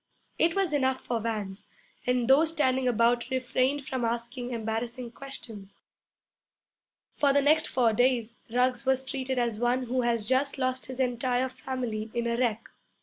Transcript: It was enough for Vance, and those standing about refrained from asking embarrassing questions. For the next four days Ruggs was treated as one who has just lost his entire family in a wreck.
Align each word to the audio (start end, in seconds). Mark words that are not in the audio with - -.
It 0.39 0.55
was 0.55 0.73
enough 0.73 0.99
for 0.99 1.19
Vance, 1.19 1.67
and 2.07 2.27
those 2.27 2.49
standing 2.49 2.87
about 2.87 3.29
refrained 3.29 3.85
from 3.85 4.03
asking 4.03 4.49
embarrassing 4.49 5.11
questions. 5.11 5.79
For 7.11 7.31
the 7.31 7.41
next 7.43 7.67
four 7.67 7.93
days 7.93 8.39
Ruggs 8.49 8.83
was 8.83 9.05
treated 9.05 9.37
as 9.37 9.59
one 9.59 9.83
who 9.83 10.01
has 10.01 10.27
just 10.27 10.57
lost 10.57 10.87
his 10.87 10.99
entire 10.99 11.49
family 11.49 12.09
in 12.15 12.25
a 12.25 12.35
wreck. 12.35 12.71